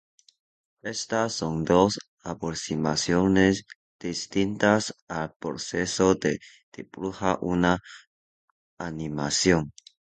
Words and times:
Estas 0.81 1.33
son 1.35 1.63
dos 1.63 1.99
aproximaciones 2.23 3.65
distintas 3.99 4.95
al 5.07 5.33
proceso 5.37 6.15
de 6.15 6.39
dibujar 6.75 7.37
una 7.43 7.77
animación. 8.79 9.71